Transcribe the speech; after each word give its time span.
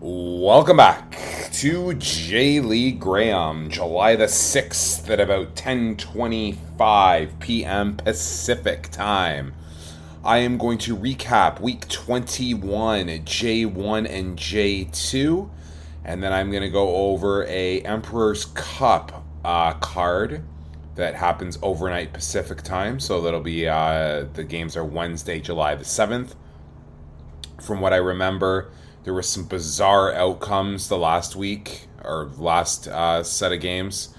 Welcome 0.00 0.76
back 0.76 1.18
to 1.54 1.94
J. 1.94 2.60
Lee 2.60 2.92
Graham, 2.92 3.68
July 3.68 4.14
the 4.14 4.26
6th 4.26 5.10
at 5.10 5.18
about 5.18 5.56
10:25 5.56 7.40
p.m. 7.40 7.96
Pacific 7.96 8.90
time. 8.92 9.54
I 10.24 10.38
am 10.38 10.56
going 10.56 10.78
to 10.78 10.96
recap 10.96 11.60
week 11.60 11.88
21, 11.88 13.08
J1 13.08 14.08
and 14.08 14.38
J2, 14.38 15.50
and 16.04 16.22
then 16.22 16.32
I'm 16.32 16.52
going 16.52 16.62
to 16.62 16.70
go 16.70 16.94
over 16.94 17.44
a 17.46 17.80
Emperor's 17.80 18.44
Cup 18.44 19.24
uh, 19.44 19.72
card 19.72 20.44
that 20.94 21.16
happens 21.16 21.58
overnight 21.60 22.12
Pacific 22.12 22.62
time. 22.62 23.00
So 23.00 23.20
that'll 23.20 23.40
be 23.40 23.66
uh, 23.66 24.26
the 24.34 24.44
games 24.44 24.76
are 24.76 24.84
Wednesday, 24.84 25.40
July 25.40 25.74
the 25.74 25.82
7th. 25.82 26.36
From 27.60 27.80
what 27.80 27.92
I 27.92 27.96
remember, 27.96 28.70
there 29.08 29.14
were 29.14 29.22
some 29.22 29.44
bizarre 29.44 30.12
outcomes 30.12 30.90
the 30.90 30.98
last 30.98 31.34
week 31.34 31.86
or 32.04 32.30
last 32.36 32.88
uh, 32.88 33.22
set 33.22 33.54
of 33.54 33.58
games 33.58 34.10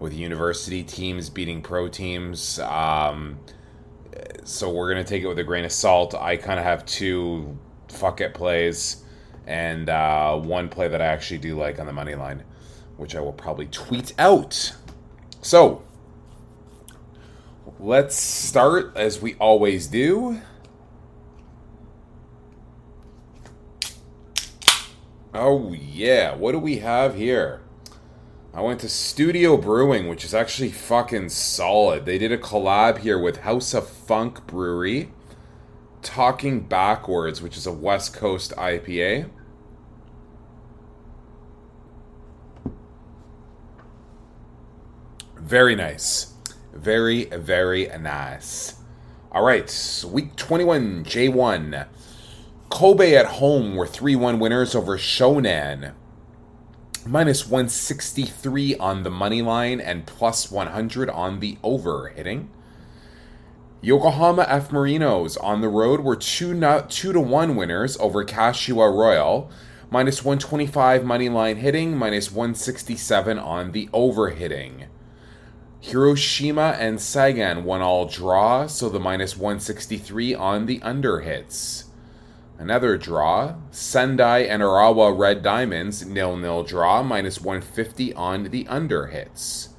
with 0.00 0.12
university 0.12 0.82
teams 0.82 1.30
beating 1.30 1.62
pro 1.62 1.86
teams. 1.86 2.58
Um, 2.58 3.38
so 4.42 4.68
we're 4.68 4.88
gonna 4.88 5.04
take 5.04 5.22
it 5.22 5.28
with 5.28 5.38
a 5.38 5.44
grain 5.44 5.64
of 5.64 5.70
salt. 5.70 6.16
I 6.16 6.36
kind 6.36 6.58
of 6.58 6.64
have 6.64 6.84
two 6.86 7.56
fuck 7.86 8.20
it 8.20 8.34
plays 8.34 9.04
and 9.46 9.88
uh, 9.88 10.36
one 10.36 10.68
play 10.68 10.88
that 10.88 11.00
I 11.00 11.06
actually 11.06 11.38
do 11.38 11.56
like 11.56 11.78
on 11.78 11.86
the 11.86 11.92
money 11.92 12.16
line, 12.16 12.42
which 12.96 13.14
I 13.14 13.20
will 13.20 13.32
probably 13.32 13.66
tweet 13.66 14.12
out. 14.18 14.74
So 15.40 15.84
let's 17.78 18.16
start 18.16 18.96
as 18.96 19.22
we 19.22 19.34
always 19.34 19.86
do. 19.86 20.40
Oh, 25.34 25.72
yeah. 25.72 26.34
What 26.34 26.52
do 26.52 26.58
we 26.58 26.78
have 26.78 27.14
here? 27.14 27.62
I 28.52 28.60
went 28.60 28.80
to 28.80 28.88
Studio 28.88 29.56
Brewing, 29.56 30.08
which 30.08 30.26
is 30.26 30.34
actually 30.34 30.70
fucking 30.70 31.30
solid. 31.30 32.04
They 32.04 32.18
did 32.18 32.32
a 32.32 32.36
collab 32.36 32.98
here 32.98 33.18
with 33.18 33.38
House 33.38 33.72
of 33.72 33.88
Funk 33.88 34.46
Brewery, 34.46 35.10
Talking 36.02 36.60
Backwards, 36.60 37.40
which 37.40 37.56
is 37.56 37.66
a 37.66 37.72
West 37.72 38.12
Coast 38.12 38.52
IPA. 38.58 39.30
Very 45.38 45.74
nice. 45.74 46.34
Very, 46.74 47.24
very 47.24 47.86
nice. 47.98 48.74
All 49.30 49.44
right, 49.44 50.04
week 50.06 50.36
21, 50.36 51.04
J1. 51.04 51.86
Kobe 52.72 53.14
at 53.14 53.26
home 53.26 53.76
were 53.76 53.86
3 53.86 54.16
1 54.16 54.38
winners 54.38 54.74
over 54.74 54.96
Shonan. 54.96 55.92
Minus 57.04 57.46
163 57.46 58.76
on 58.76 59.02
the 59.02 59.10
money 59.10 59.42
line 59.42 59.78
and 59.78 60.06
plus 60.06 60.50
100 60.50 61.10
on 61.10 61.40
the 61.40 61.58
over 61.62 62.08
hitting. 62.08 62.48
Yokohama 63.82 64.46
F 64.48 64.70
Marinos 64.70 65.36
on 65.42 65.60
the 65.60 65.68
road 65.68 66.00
were 66.00 66.16
2, 66.16 66.54
not, 66.54 66.88
two 66.88 67.12
to 67.12 67.20
1 67.20 67.56
winners 67.56 67.98
over 67.98 68.24
Kashiwa 68.24 68.90
Reysol. 68.90 69.50
Minus 69.90 70.24
125 70.24 71.04
money 71.04 71.28
line 71.28 71.58
hitting, 71.58 71.94
minus 71.94 72.32
167 72.32 73.38
on 73.38 73.72
the 73.72 73.90
over 73.92 74.30
hitting. 74.30 74.86
Hiroshima 75.80 76.78
and 76.80 76.98
Sagan 77.02 77.64
one 77.64 77.82
all 77.82 78.06
draw, 78.06 78.66
so 78.66 78.88
the 78.88 78.98
minus 78.98 79.36
163 79.36 80.34
on 80.34 80.64
the 80.64 80.80
under 80.80 81.20
hits. 81.20 81.91
Another 82.62 82.96
draw. 82.96 83.56
Sendai 83.72 84.42
and 84.42 84.62
Urawa 84.62 85.18
Red 85.18 85.42
Diamonds, 85.42 86.06
nil 86.06 86.36
nil 86.36 86.62
draw, 86.62 87.02
minus 87.02 87.40
150 87.40 88.14
on 88.14 88.44
the 88.44 88.68
under 88.68 89.06
hits. 89.06 89.70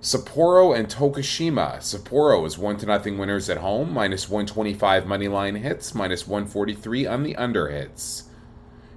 Sapporo 0.00 0.76
and 0.76 0.88
Tokushima. 0.88 1.76
Sapporo 1.76 2.44
is 2.44 2.58
1 2.58 2.78
to 2.78 2.86
nothing 2.86 3.16
winners 3.16 3.48
at 3.48 3.58
home, 3.58 3.94
minus 3.94 4.28
125 4.28 5.06
money 5.06 5.28
line 5.28 5.54
hits, 5.54 5.94
minus 5.94 6.26
143 6.26 7.06
on 7.06 7.22
the 7.22 7.36
under 7.36 7.68
hits. 7.68 8.24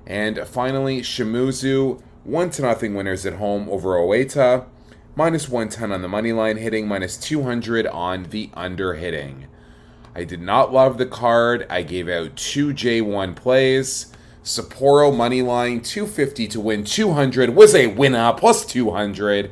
And 0.08 0.40
finally, 0.48 1.02
Shimizu, 1.02 2.02
1 2.24 2.50
to 2.50 2.62
nothing 2.64 2.96
winners 2.96 3.28
at 3.28 3.34
home 3.34 3.70
over 3.70 3.90
Oita, 3.90 4.66
minus 5.16 5.48
110 5.48 5.92
on 5.92 6.02
the 6.02 6.08
money 6.08 6.34
line 6.34 6.58
hitting, 6.58 6.88
minus 6.88 7.18
200 7.18 7.86
on 7.86 8.24
the 8.32 8.50
under 8.56 8.96
hitting. 8.96 9.46
I 10.16 10.24
did 10.24 10.42
not 10.42 10.72
love 10.72 10.98
the 10.98 11.06
card. 11.06 11.66
I 11.70 11.82
gave 11.82 12.08
out 12.08 12.36
two 12.36 12.74
J1 12.74 13.36
plays. 13.36 14.14
Sapporo 14.44 15.16
money 15.16 15.42
line 15.42 15.82
250 15.82 16.48
to 16.50 16.60
win 16.60 16.84
200 16.84 17.52
was 17.52 17.74
a 17.74 17.88
winner 17.88 18.34
plus 18.34 18.66
200. 18.66 19.52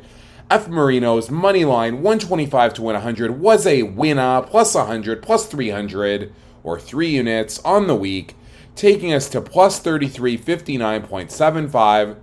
F 0.49 0.67
Marinos 0.67 1.31
money 1.31 1.63
line 1.63 2.01
125 2.01 2.73
to 2.75 2.81
win 2.81 2.95
100 2.95 3.39
was 3.39 3.65
a 3.65 3.83
winner 3.83 4.41
plus 4.41 4.75
100 4.75 5.23
plus 5.23 5.47
300 5.47 6.33
or 6.63 6.79
3 6.79 7.07
units 7.07 7.59
on 7.59 7.87
the 7.87 7.95
week, 7.95 8.35
taking 8.75 9.13
us 9.13 9.29
to 9.29 9.41
plus 9.41 9.79
33 9.79 10.37
59.75. 10.37 12.17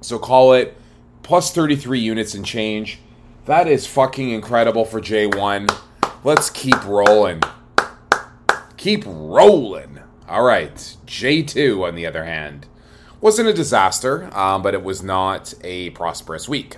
So 0.00 0.18
call 0.18 0.52
it 0.52 0.76
plus 1.22 1.52
33 1.54 2.00
units 2.00 2.34
and 2.34 2.44
change. 2.44 2.98
That 3.46 3.68
is 3.68 3.86
fucking 3.86 4.30
incredible 4.30 4.84
for 4.84 5.00
J1. 5.00 5.70
Let's 6.24 6.50
keep 6.50 6.84
rolling. 6.84 7.42
Keep 8.76 9.02
rolling. 9.06 9.98
All 10.28 10.44
right. 10.44 10.76
J2, 11.04 11.84
on 11.84 11.96
the 11.96 12.06
other 12.06 12.24
hand, 12.24 12.68
wasn't 13.20 13.48
a 13.48 13.52
disaster, 13.52 14.30
um, 14.32 14.62
but 14.62 14.72
it 14.72 14.84
was 14.84 15.02
not 15.02 15.52
a 15.64 15.90
prosperous 15.90 16.48
week. 16.48 16.76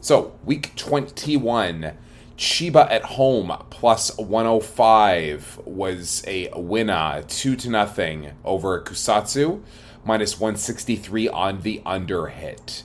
So, 0.00 0.36
week 0.44 0.74
21, 0.74 1.92
Chiba 2.36 2.90
at 2.90 3.04
home 3.04 3.56
plus 3.70 4.18
105 4.18 5.60
was 5.64 6.24
a 6.26 6.50
winner, 6.56 7.22
2 7.28 7.54
to 7.54 7.70
nothing 7.70 8.32
over 8.44 8.80
Kusatsu, 8.80 9.62
minus 10.04 10.40
163 10.40 11.28
on 11.28 11.60
the 11.60 11.80
under 11.86 12.26
hit. 12.26 12.82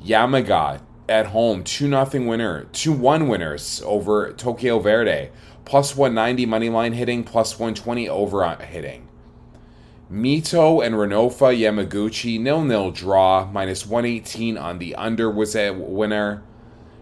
Yamaga 0.00 0.82
at 1.12 1.26
home, 1.26 1.62
2 1.62 1.88
0 1.88 2.26
winner, 2.26 2.64
2 2.72 2.90
1 2.90 3.28
winners 3.28 3.82
over 3.84 4.32
Tokyo 4.32 4.80
Verdy, 4.80 5.28
plus 5.66 5.94
190 5.94 6.46
money 6.46 6.70
line 6.70 6.94
hitting, 6.94 7.22
plus 7.22 7.58
120 7.58 8.08
over 8.08 8.48
hitting. 8.56 9.08
Mito 10.10 10.84
and 10.84 10.94
Renofa 10.94 11.54
Yamaguchi, 11.54 12.40
nil 12.40 12.64
nil 12.64 12.90
draw, 12.90 13.46
minus 13.52 13.86
118 13.86 14.56
on 14.56 14.78
the 14.78 14.94
under 14.94 15.30
was 15.30 15.54
a 15.54 15.70
winner. 15.70 16.42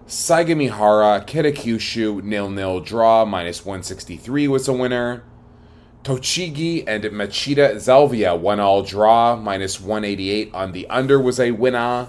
Sagamihara 0.08 1.24
Kitakyushu, 1.24 2.22
nil 2.24 2.50
nil 2.50 2.80
draw, 2.80 3.24
minus 3.24 3.64
163 3.64 4.48
was 4.48 4.66
a 4.66 4.72
winner. 4.72 5.22
Tochigi 6.02 6.82
and 6.86 7.04
Machida 7.04 7.78
Zelvia, 7.78 8.34
one 8.34 8.58
all 8.58 8.82
draw, 8.82 9.36
minus 9.36 9.80
188 9.80 10.52
on 10.52 10.72
the 10.72 10.88
under 10.88 11.20
was 11.20 11.38
a 11.38 11.52
winner. 11.52 12.08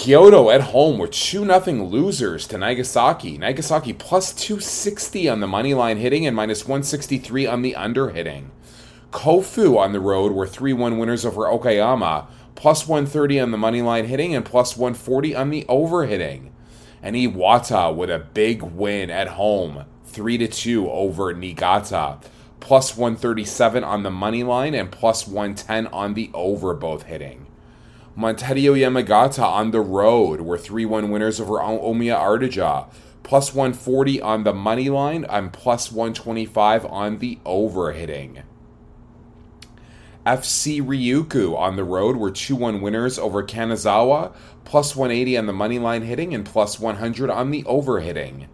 Kyoto 0.00 0.48
at 0.48 0.62
home 0.62 0.96
were 0.96 1.06
2 1.06 1.44
0 1.44 1.84
losers 1.84 2.46
to 2.46 2.56
Nagasaki. 2.56 3.36
Nagasaki 3.36 3.92
plus 3.92 4.32
260 4.32 5.28
on 5.28 5.40
the 5.40 5.46
money 5.46 5.74
line 5.74 5.98
hitting 5.98 6.26
and 6.26 6.34
minus 6.34 6.64
163 6.64 7.46
on 7.46 7.60
the 7.60 7.76
under 7.76 8.08
hitting. 8.08 8.50
Kofu 9.10 9.76
on 9.76 9.92
the 9.92 10.00
road 10.00 10.32
were 10.32 10.46
3 10.46 10.72
1 10.72 10.96
winners 10.96 11.26
over 11.26 11.42
Okayama, 11.42 12.28
plus 12.54 12.88
130 12.88 13.40
on 13.40 13.50
the 13.50 13.58
money 13.58 13.82
line 13.82 14.06
hitting 14.06 14.34
and 14.34 14.42
plus 14.42 14.74
140 14.74 15.36
on 15.36 15.50
the 15.50 15.66
over 15.68 16.06
hitting. 16.06 16.50
And 17.02 17.14
Iwata 17.14 17.94
with 17.94 18.08
a 18.08 18.20
big 18.20 18.62
win 18.62 19.10
at 19.10 19.28
home, 19.28 19.84
3 20.06 20.48
2 20.48 20.90
over 20.90 21.34
Niigata, 21.34 22.22
plus 22.58 22.96
137 22.96 23.84
on 23.84 24.02
the 24.02 24.10
money 24.10 24.44
line 24.44 24.74
and 24.74 24.90
plus 24.90 25.28
110 25.28 25.88
on 25.88 26.14
the 26.14 26.30
over 26.32 26.72
both 26.72 27.02
hitting. 27.02 27.49
Montedio 28.20 28.76
Yamagata 28.76 29.42
on 29.42 29.70
the 29.70 29.80
road 29.80 30.42
were 30.42 30.58
3 30.58 30.84
1 30.84 31.10
winners 31.10 31.40
over 31.40 31.54
Omiya 31.54 32.18
Ardija. 32.20 32.86
Plus 33.22 33.54
140 33.54 34.20
on 34.20 34.44
the 34.44 34.52
money 34.52 34.90
line 34.90 35.24
and 35.24 35.54
plus 35.54 35.90
125 35.90 36.84
on 36.84 37.18
the 37.18 37.38
over 37.46 37.92
hitting. 37.92 38.42
FC 40.26 40.82
Ryukyu 40.82 41.56
on 41.56 41.76
the 41.76 41.84
road 41.84 42.16
were 42.16 42.30
2 42.30 42.54
1 42.56 42.82
winners 42.82 43.18
over 43.18 43.42
Kanazawa, 43.42 44.34
plus 44.66 44.94
180 44.94 45.38
on 45.38 45.46
the 45.46 45.54
money 45.54 45.78
line 45.78 46.02
hitting 46.02 46.34
and 46.34 46.44
plus 46.44 46.78
100 46.78 47.30
on 47.30 47.50
the 47.50 47.64
over 47.64 48.00
hitting. 48.00 48.48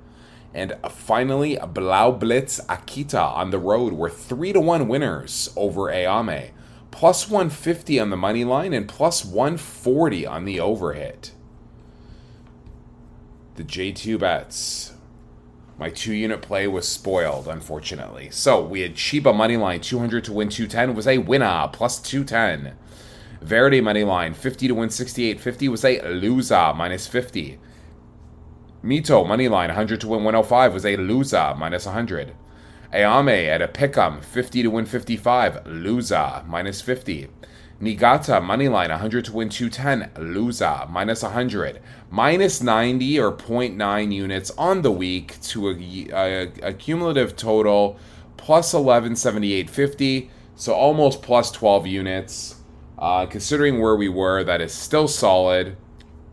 And 0.54 0.76
finally, 0.88 1.58
Blau 1.66 2.12
Blitz 2.12 2.60
Akita 2.66 3.34
on 3.34 3.50
the 3.50 3.58
road 3.58 3.94
were 3.94 4.10
3 4.10 4.52
to 4.52 4.60
1 4.60 4.86
winners 4.86 5.52
over 5.56 5.90
Ehime, 5.90 6.50
plus 6.96 7.28
150 7.28 8.00
on 8.00 8.08
the 8.08 8.16
money 8.16 8.42
line 8.42 8.72
and 8.72 8.88
plus 8.88 9.22
140 9.22 10.26
on 10.26 10.46
the 10.46 10.58
over 10.58 10.94
hit. 10.94 11.32
The 13.56 13.64
J2 13.64 14.18
bets. 14.18 14.94
My 15.78 15.90
two 15.90 16.14
unit 16.14 16.40
play 16.40 16.66
was 16.66 16.88
spoiled, 16.88 17.48
unfortunately. 17.48 18.30
So 18.30 18.64
we 18.64 18.80
had 18.80 18.94
Chiba 18.94 19.36
money 19.36 19.58
line 19.58 19.82
200 19.82 20.24
to 20.24 20.32
win 20.32 20.48
210 20.48 20.96
was 20.96 21.06
a 21.06 21.18
winner, 21.18 21.68
plus 21.70 22.00
210. 22.00 22.74
Verdy 23.44 23.82
money 23.82 24.02
line 24.02 24.32
50 24.32 24.68
to 24.68 24.74
win 24.74 24.88
68 24.88 25.38
50 25.38 25.68
was 25.68 25.84
a 25.84 26.00
loser 26.00 26.72
minus 26.74 27.06
50. 27.06 27.58
Mito 28.82 29.28
money 29.28 29.48
line 29.48 29.68
100 29.68 30.00
to 30.00 30.08
win 30.08 30.24
105 30.24 30.72
was 30.72 30.86
a 30.86 30.96
loser 30.96 31.54
minus 31.58 31.84
100. 31.84 32.32
Ehime 32.92 33.48
at 33.48 33.62
a 33.62 33.68
pick'em 33.68 34.22
50 34.22 34.62
to 34.62 34.68
win 34.70 34.86
55 34.86 35.66
loser 35.66 36.42
minus 36.46 36.80
50. 36.80 37.28
Niigata 37.80 38.40
money 38.40 38.68
line 38.68 38.90
100 38.90 39.26
to 39.26 39.32
win 39.32 39.48
210 39.48 40.10
loser 40.32 40.86
minus 40.88 41.22
100 41.22 41.82
minus 42.10 42.62
90 42.62 43.20
or 43.20 43.32
0.9 43.32 44.14
units 44.14 44.50
on 44.52 44.82
the 44.82 44.90
week 44.90 45.40
to 45.42 45.68
a, 45.68 45.74
a, 46.12 46.52
a 46.62 46.72
cumulative 46.72 47.36
total 47.36 47.98
plus 48.36 48.72
1178.50 48.72 50.30
so 50.54 50.72
almost 50.72 51.20
plus 51.20 51.50
12 51.50 51.86
units. 51.86 52.54
Uh, 52.98 53.26
considering 53.26 53.78
where 53.78 53.96
we 53.96 54.08
were 54.08 54.42
that 54.42 54.62
is 54.62 54.72
still 54.72 55.06
solid. 55.06 55.76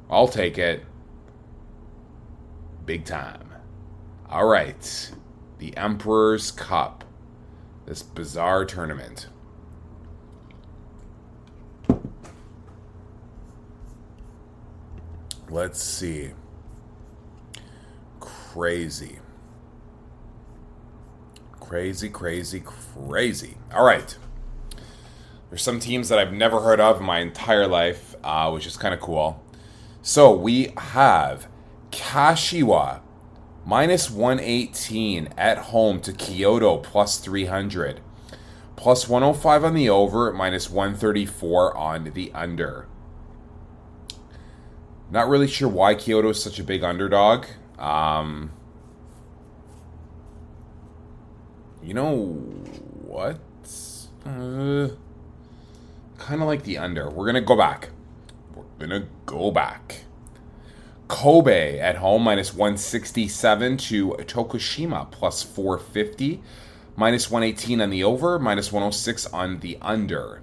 I'll 0.09 0.29
take 0.29 0.57
it. 0.57 0.85
Big 2.85 3.03
time. 3.03 3.49
All 4.29 4.45
right 4.45 5.11
the 5.63 5.77
emperor's 5.77 6.51
cup 6.51 7.05
this 7.85 8.03
bizarre 8.03 8.65
tournament 8.65 9.27
Let's 15.49 15.83
see. 15.83 16.31
Crazy. 18.19 19.19
Crazy, 21.59 22.09
crazy, 22.09 22.59
crazy. 22.59 23.57
All 23.71 23.85
right. 23.85 24.17
There's 25.51 25.61
some 25.61 25.79
teams 25.79 26.09
that 26.09 26.17
I've 26.17 26.33
never 26.33 26.61
heard 26.61 26.79
of 26.79 26.99
in 26.99 27.05
my 27.05 27.19
entire 27.19 27.67
life, 27.67 28.15
uh, 28.23 28.49
which 28.49 28.65
is 28.65 28.77
kind 28.77 28.95
of 28.95 28.99
cool. 28.99 29.43
So 30.01 30.33
we 30.33 30.73
have 30.75 31.47
Kashiwa 31.91 33.02
minus 33.65 34.09
118 34.09 35.29
at 35.37 35.57
home 35.57 35.99
to 36.01 36.13
Kyoto 36.13 36.77
plus 36.77 37.17
300. 37.17 38.01
Plus 38.75 39.07
105 39.07 39.63
on 39.63 39.73
the 39.73 39.89
over, 39.89 40.33
minus 40.33 40.69
134 40.69 41.77
on 41.77 42.11
the 42.13 42.31
under. 42.33 42.87
Not 45.09 45.29
really 45.29 45.47
sure 45.47 45.69
why 45.69 45.95
Kyoto 45.95 46.29
is 46.29 46.41
such 46.41 46.59
a 46.59 46.63
big 46.63 46.83
underdog. 46.83 47.45
Um, 47.77 48.51
you 51.83 51.93
know 51.93 52.15
what? 52.15 53.39
Uh, 54.25 54.89
kind 56.17 56.41
of 56.41 56.47
like 56.47 56.63
the 56.63 56.77
under. 56.77 57.09
We're 57.09 57.25
going 57.25 57.35
to 57.35 57.41
go 57.41 57.55
back. 57.55 57.89
We're 58.55 58.87
going 58.87 59.01
to 59.01 59.07
go 59.25 59.51
back. 59.51 60.03
Kobe 61.13 61.77
at 61.77 61.97
home 61.97 62.23
minus 62.23 62.55
167 62.55 63.77
to 63.77 64.13
Tokushima 64.21 65.11
plus 65.11 65.43
450. 65.43 66.41
Minus 66.95 67.29
118 67.29 67.81
on 67.81 67.91
the 67.91 68.03
over, 68.03 68.39
minus 68.39 68.71
106 68.71 69.27
on 69.27 69.59
the 69.59 69.77
under. 69.79 70.41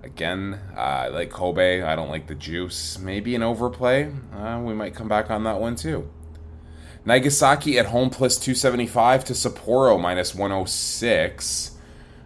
Again, 0.00 0.60
uh, 0.76 0.80
I 0.80 1.08
like 1.08 1.30
Kobe. 1.30 1.82
I 1.82 1.96
don't 1.96 2.08
like 2.08 2.28
the 2.28 2.36
juice. 2.36 3.00
Maybe 3.00 3.34
an 3.34 3.42
overplay. 3.42 4.12
Uh, 4.32 4.62
we 4.64 4.74
might 4.74 4.94
come 4.94 5.08
back 5.08 5.28
on 5.28 5.42
that 5.42 5.60
one 5.60 5.74
too. 5.74 6.08
Nagasaki 7.04 7.80
at 7.80 7.86
home 7.86 8.10
plus 8.10 8.36
275 8.36 9.24
to 9.24 9.32
Sapporo 9.32 10.00
minus 10.00 10.36
106. 10.36 11.72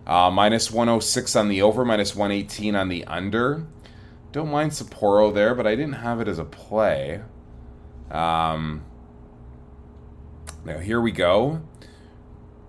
Uh, 0.07 0.31
minus 0.31 0.71
106 0.71 1.35
on 1.35 1.49
the 1.49 1.63
over, 1.63 1.83
minus 1.83 2.15
118 2.15 2.77
on 2.77 2.91
the 2.91 3.07
under. 3.07 3.65
Don't 4.33 4.51
mind 4.51 4.73
Sapporo 4.73 5.33
there, 5.33 5.55
but 5.55 5.67
I 5.67 5.75
didn't 5.75 5.95
have 5.95 6.21
it 6.21 6.27
as 6.27 6.39
a 6.39 6.45
play. 6.45 7.21
Um, 8.11 8.83
now 10.65 10.79
here 10.79 11.01
we 11.01 11.13
go. 11.13 11.63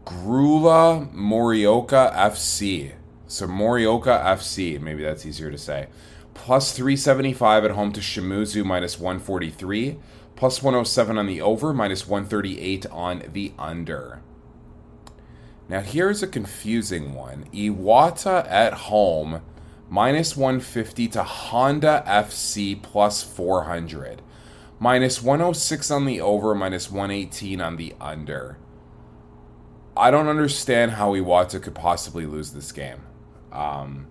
Grulla 0.06 1.10
Morioka 1.14 2.14
FC. 2.14 2.94
So 3.28 3.48
Morioka 3.48 4.24
FC, 4.24 4.80
maybe 4.80 5.04
that's 5.04 5.26
easier 5.26 5.50
to 5.50 5.58
say. 5.58 5.88
Plus 6.34 6.74
375 6.74 7.66
at 7.66 7.72
home 7.72 7.94
to 7.94 8.02
Shimizu, 8.02 8.66
minus 8.66 9.00
143. 9.00 9.98
Plus 10.36 10.62
107 10.62 11.18
on 11.18 11.28
the 11.28 11.42
over, 11.42 11.74
minus 11.74 12.08
138 12.08 12.86
on 12.88 13.24
the 13.32 13.54
under. 13.58 14.22
Now 15.70 15.80
here's 15.80 16.22
a 16.22 16.28
confusing 16.28 17.14
one. 17.14 17.46
Iwata 17.54 18.46
at 18.50 18.74
home, 18.74 19.42
minus 19.90 20.36
150 20.36 21.08
to 21.10 21.24
Honda 21.24 22.04
FC, 22.08 22.82
plus 22.82 23.24
400. 23.24 24.22
Minus 24.80 25.22
106 25.22 25.92
on 25.92 26.06
the 26.06 26.20
over, 26.20 26.54
minus 26.54 26.92
118 26.92 27.62
on 27.62 27.78
the 27.78 27.94
under. 28.02 28.58
I 29.96 30.12
don't 30.12 30.28
understand 30.28 30.92
how 30.92 31.14
Iwata 31.14 31.62
could 31.62 31.76
possibly 31.76 32.26
lose 32.26 32.52
this 32.52 32.72
game. 32.72 33.02
Um, 33.52 34.08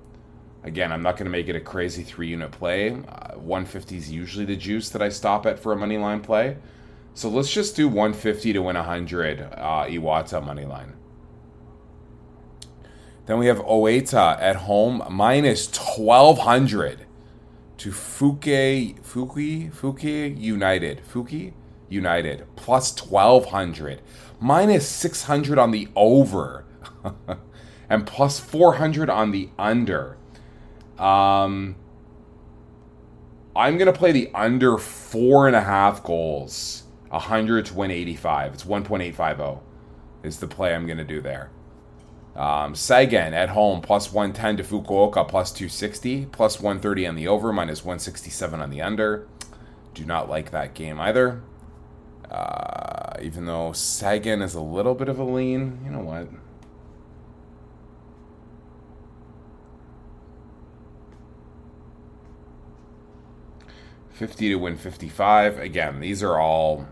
again, 0.62 0.92
I'm 0.92 1.02
not 1.02 1.16
going 1.16 1.26
to 1.26 1.30
make 1.30 1.48
it 1.48 1.56
a 1.56 1.60
crazy 1.60 2.04
three 2.04 2.28
unit 2.28 2.52
play. 2.52 2.92
Uh, 2.92 3.34
150 3.34 3.96
is 3.96 4.10
usually 4.10 4.44
the 4.44 4.56
juice 4.56 4.90
that 4.90 5.02
I 5.02 5.08
stop 5.08 5.44
at 5.44 5.58
for 5.58 5.72
a 5.72 5.76
money 5.76 5.98
line 5.98 6.20
play. 6.20 6.56
So 7.14 7.28
let's 7.28 7.52
just 7.52 7.76
do 7.76 7.88
150 7.88 8.52
to 8.54 8.62
win 8.62 8.76
100 8.76 9.40
uh, 9.40 9.86
Iwata 9.88 10.44
money 10.44 10.64
line. 10.64 10.94
Then 13.26 13.38
we 13.38 13.46
have 13.46 13.58
Oita 13.58 14.40
at 14.40 14.56
home 14.56 15.02
minus 15.10 15.66
1200 15.66 17.06
to 17.78 17.90
Fuke 17.90 19.00
Fuki 19.00 19.72
Fuki 19.72 20.38
United 20.38 21.02
Fuki 21.06 21.52
United 21.88 22.46
plus 22.56 23.00
1200 23.00 24.00
minus 24.40 24.88
600 24.88 25.58
on 25.58 25.70
the 25.70 25.88
over. 25.94 26.64
and 27.88 28.06
plus 28.06 28.40
400 28.40 29.10
on 29.10 29.30
the 29.32 29.50
under. 29.58 30.16
Um, 30.98 31.76
I'm 33.54 33.76
going 33.76 33.92
to 33.92 33.98
play 33.98 34.12
the 34.12 34.30
under 34.34 34.78
four 34.78 35.46
and 35.46 35.54
a 35.54 35.60
half 35.60 36.02
goals, 36.02 36.84
100 37.10 37.66
to 37.66 37.74
win 37.74 37.90
85. 37.90 38.54
It's 38.54 38.64
1.850 38.64 39.60
is 40.22 40.38
the 40.38 40.46
play 40.46 40.74
I'm 40.74 40.86
going 40.86 40.98
to 40.98 41.04
do 41.04 41.20
there. 41.20 41.50
Um, 42.34 42.72
Seigen 42.72 43.32
at 43.32 43.50
home, 43.50 43.82
plus 43.82 44.12
110 44.12 44.56
to 44.56 44.62
Fukuoka, 44.62 45.28
plus 45.28 45.52
260, 45.52 46.26
plus 46.26 46.60
130 46.60 47.06
on 47.06 47.14
the 47.14 47.28
over, 47.28 47.52
minus 47.52 47.84
167 47.84 48.60
on 48.60 48.70
the 48.70 48.80
under. 48.80 49.28
Do 49.94 50.04
not 50.04 50.30
like 50.30 50.50
that 50.50 50.74
game 50.74 50.98
either. 50.98 51.42
Uh, 52.30 53.14
even 53.20 53.44
though 53.44 53.70
Seigen 53.70 54.42
is 54.42 54.54
a 54.54 54.60
little 54.60 54.94
bit 54.94 55.10
of 55.10 55.18
a 55.18 55.24
lean, 55.24 55.80
you 55.84 55.90
know 55.90 56.00
what? 56.00 56.28
50 64.22 64.50
to 64.50 64.54
win 64.54 64.76
55. 64.76 65.58
Again, 65.58 65.98
these 65.98 66.22
are 66.22 66.38
all. 66.38 66.86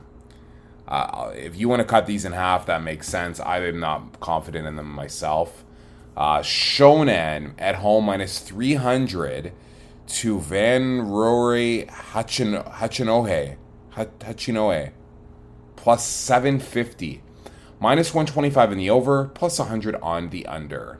Uh, 0.90 1.32
if 1.34 1.56
you 1.56 1.68
want 1.68 1.80
to 1.80 1.84
cut 1.84 2.06
these 2.06 2.24
in 2.24 2.32
half, 2.32 2.66
that 2.66 2.82
makes 2.82 3.08
sense. 3.08 3.38
I'm 3.40 3.78
not 3.78 4.18
confident 4.18 4.66
in 4.66 4.76
them 4.76 4.90
myself. 4.90 5.64
Uh, 6.16 6.40
Shonan 6.40 7.54
at 7.58 7.76
home 7.76 8.06
minus 8.06 8.40
300 8.40 9.52
to 10.08 10.38
Vanraure 10.40 11.88
Hachin, 11.88 12.68
Hachinohe. 12.74 13.56
Hachinohe. 13.94 14.92
Plus 15.76 16.04
750. 16.04 17.22
Minus 17.78 18.12
125 18.12 18.72
in 18.72 18.78
the 18.78 18.90
over, 18.90 19.28
plus 19.28 19.58
100 19.58 19.94
on 19.96 20.30
the 20.30 20.44
under. 20.46 20.98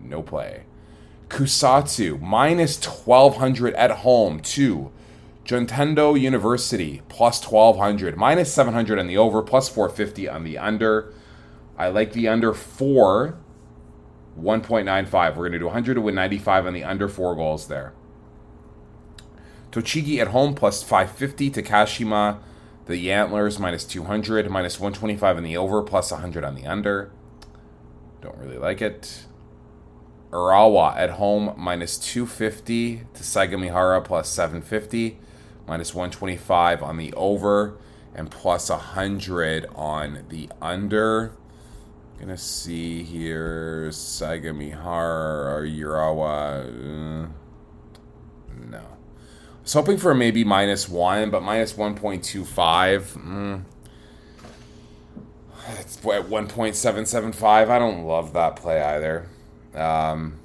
No 0.00 0.22
play. 0.22 0.64
Kusatsu 1.28 2.20
minus 2.20 2.76
1200 2.86 3.74
at 3.74 3.90
home 3.90 4.40
to 4.40 4.92
Juntendo 5.44 6.18
University 6.18 7.02
plus 7.08 7.44
1200, 7.46 8.16
minus 8.16 8.52
700 8.52 8.98
on 8.98 9.06
the 9.06 9.18
over, 9.18 9.42
plus 9.42 9.68
450 9.68 10.28
on 10.28 10.44
the 10.44 10.56
under. 10.56 11.12
I 11.76 11.88
like 11.88 12.12
the 12.12 12.28
under 12.28 12.54
four, 12.54 13.36
1.95. 14.40 15.12
We're 15.30 15.34
going 15.34 15.52
to 15.52 15.58
do 15.58 15.66
100 15.66 15.94
to 15.94 16.00
win 16.00 16.14
95 16.14 16.66
on 16.66 16.72
the 16.72 16.84
under 16.84 17.08
four 17.08 17.34
goals 17.34 17.68
there. 17.68 17.92
Tochigi 19.70 20.18
at 20.18 20.28
home 20.28 20.54
plus 20.54 20.82
550 20.82 21.50
to 21.50 21.62
Kashima. 21.62 22.38
The 22.86 23.10
Antlers 23.10 23.58
minus 23.58 23.84
200, 23.84 24.50
minus 24.50 24.78
125 24.78 25.38
on 25.38 25.42
the 25.42 25.56
over, 25.56 25.82
plus 25.82 26.12
100 26.12 26.44
on 26.44 26.54
the 26.54 26.66
under. 26.66 27.10
Don't 28.20 28.36
really 28.38 28.58
like 28.58 28.80
it. 28.80 29.24
Urawa 30.30 30.96
at 30.96 31.10
home 31.10 31.54
minus 31.56 31.98
250 31.98 33.02
to 33.14 33.22
Sagamihara 33.22 34.02
plus 34.04 34.28
750 34.30 35.18
minus 35.66 35.94
125 35.94 36.82
on 36.82 36.96
the 36.96 37.12
over, 37.14 37.76
and 38.14 38.30
plus 38.30 38.70
100 38.70 39.66
on 39.74 40.24
the 40.28 40.48
under. 40.60 41.32
I'm 42.14 42.20
Gonna 42.20 42.38
see 42.38 43.02
here 43.02 43.88
Sagamihara 43.90 45.46
or 45.46 45.66
Urawa. 45.66 47.24
Uh, 47.24 47.28
no. 48.70 48.78
I 48.78 49.62
was 49.62 49.72
hoping 49.72 49.98
for 49.98 50.14
maybe 50.14 50.44
minus 50.44 50.88
one, 50.88 51.30
but 51.30 51.42
minus 51.42 51.72
1.25. 51.72 53.02
Mm. 53.18 53.64
It's 55.80 55.96
at 55.96 56.02
1.775. 56.02 57.44
I 57.68 57.78
don't 57.78 58.04
love 58.04 58.32
that 58.34 58.56
play 58.56 58.80
either. 58.80 59.28
Um, 59.74 60.38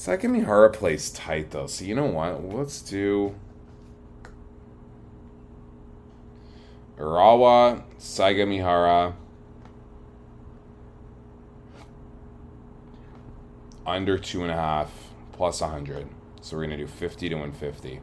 Sagamihara 0.00 0.72
plays 0.72 1.10
tight 1.10 1.50
though, 1.50 1.66
so 1.66 1.84
you 1.84 1.94
know 1.94 2.06
what? 2.06 2.42
Let's 2.42 2.80
do 2.80 3.34
Urawa, 6.96 7.82
Sagamihara. 7.98 9.12
Under 13.84 14.16
two 14.16 14.40
and 14.40 14.50
a 14.50 14.54
half 14.54 14.90
plus 15.32 15.60
100. 15.60 16.08
So 16.40 16.56
we're 16.56 16.64
going 16.64 16.78
to 16.78 16.84
do 16.84 16.86
50 16.86 17.28
to 17.28 17.34
150. 17.34 18.00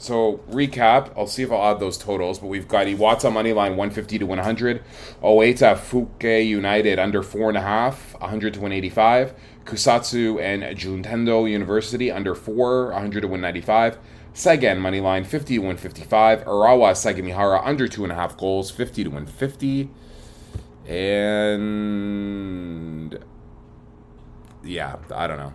So 0.00 0.40
recap, 0.50 1.12
I'll 1.14 1.26
see 1.26 1.42
if 1.42 1.52
I'll 1.52 1.72
add 1.72 1.78
those 1.78 1.98
totals, 1.98 2.38
but 2.38 2.46
we've 2.46 2.66
got 2.66 2.86
Iwata 2.86 3.30
money 3.30 3.52
line 3.52 3.72
150 3.72 4.20
to 4.20 4.24
100, 4.24 4.82
Oita 5.22 5.76
Fuke 5.76 6.46
United 6.46 6.98
under 6.98 7.22
four 7.22 7.50
and 7.50 7.58
a 7.58 7.60
half, 7.60 8.18
100 8.18 8.54
to 8.54 8.60
185, 8.60 9.34
Kusatsu 9.66 10.40
and 10.40 10.62
Juntendo 10.74 11.46
University 11.50 12.10
under 12.10 12.34
four, 12.34 12.86
100 12.92 13.20
to 13.20 13.26
195, 13.26 13.98
Seigen 14.32 14.78
money 14.78 15.00
line 15.00 15.24
50 15.24 15.56
to 15.56 15.58
155, 15.58 16.44
Urawa 16.44 16.92
Sagamihara 16.92 17.60
under 17.62 17.86
two 17.86 18.02
and 18.02 18.10
a 18.10 18.14
half 18.14 18.38
goals, 18.38 18.70
50 18.70 19.04
to 19.04 19.10
150, 19.10 19.90
and 20.86 21.58
yeah, 24.64 24.96
I 25.14 25.26
don't 25.26 25.36
know. 25.36 25.52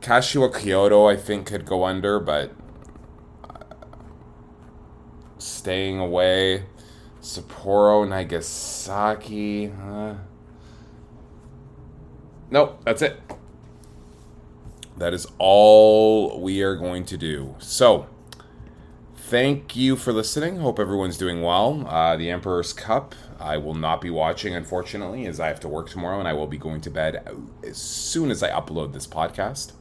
Kashiwa 0.00 0.56
Kyoto, 0.56 1.06
I 1.08 1.16
think, 1.16 1.46
could 1.46 1.64
go 1.64 1.84
under, 1.84 2.20
but 2.20 2.52
staying 5.38 5.98
away. 5.98 6.64
Sapporo 7.20 8.08
Nagasaki. 8.08 9.68
Uh, 9.68 10.14
nope, 12.50 12.80
that's 12.84 13.02
it. 13.02 13.20
That 14.96 15.14
is 15.14 15.26
all 15.38 16.40
we 16.40 16.62
are 16.62 16.74
going 16.74 17.04
to 17.06 17.16
do. 17.16 17.54
So, 17.58 18.06
thank 19.16 19.76
you 19.76 19.94
for 19.96 20.12
listening. 20.12 20.58
Hope 20.58 20.78
everyone's 20.78 21.18
doing 21.18 21.42
well. 21.42 21.86
Uh, 21.86 22.16
the 22.16 22.30
Emperor's 22.30 22.72
Cup, 22.72 23.14
I 23.38 23.58
will 23.58 23.74
not 23.74 24.00
be 24.00 24.10
watching, 24.10 24.54
unfortunately, 24.54 25.26
as 25.26 25.38
I 25.38 25.48
have 25.48 25.60
to 25.60 25.68
work 25.68 25.90
tomorrow 25.90 26.18
and 26.18 26.26
I 26.26 26.32
will 26.32 26.46
be 26.46 26.58
going 26.58 26.80
to 26.82 26.90
bed 26.90 27.28
as 27.62 27.76
soon 27.76 28.30
as 28.30 28.42
I 28.42 28.50
upload 28.50 28.92
this 28.92 29.06
podcast. 29.06 29.72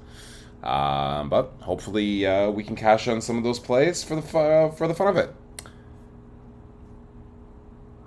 Um, 0.64 1.30
but 1.30 1.54
hopefully 1.62 2.26
uh, 2.26 2.50
we 2.50 2.64
can 2.64 2.76
cash 2.76 3.08
on 3.08 3.22
some 3.22 3.38
of 3.38 3.44
those 3.44 3.60
plays 3.60 4.04
for 4.04 4.16
the 4.16 4.22
fu- 4.22 4.38
uh, 4.38 4.72
for 4.72 4.88
the 4.88 4.94
fun 4.96 5.08
of 5.08 5.18
it. 5.18 5.34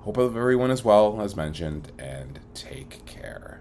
Hope 0.00 0.19
everyone 0.19 0.71
is 0.71 0.85
well, 0.85 1.21
as 1.21 1.37
mentioned, 1.37 1.92
and 1.99 2.40
take 2.54 3.04
care. 3.07 3.61